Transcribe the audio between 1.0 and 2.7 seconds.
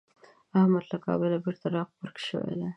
کابله بېرته راغبرګ شوی دی.